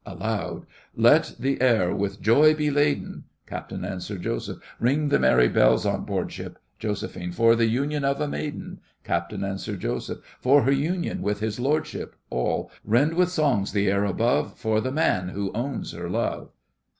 (Aloud.) 0.03 0.65
Let 0.95 1.35
the 1.37 1.61
air 1.61 1.93
with 1.93 2.21
joy 2.23 2.55
be 2.55 2.71
laden. 2.71 3.25
CAPT. 3.45 3.71
and 3.73 4.01
SIR 4.01 4.17
JOSEPH. 4.17 4.59
Ring 4.79 5.09
the 5.09 5.19
merry 5.19 5.47
bells 5.47 5.85
on 5.85 6.05
board 6.05 6.31
ship— 6.31 6.57
JOS. 6.79 7.03
For 7.33 7.55
the 7.55 7.67
union 7.67 8.03
of 8.03 8.19
a 8.19 8.27
maiden— 8.27 8.79
CAPT. 9.03 9.33
and 9.33 9.61
SIR 9.61 9.75
JOSEPH. 9.77 10.23
For 10.39 10.63
her 10.63 10.71
union 10.71 11.21
with 11.21 11.39
his 11.39 11.59
lordship. 11.59 12.15
ALL. 12.31 12.71
Rend 12.83 13.13
with 13.13 13.29
songs 13.29 13.73
the 13.73 13.91
air 13.91 14.03
above 14.05 14.57
For 14.57 14.81
the 14.81 14.91
man 14.91 15.29
who 15.29 15.51
owns 15.53 15.91
her 15.91 16.09
love! 16.09 16.49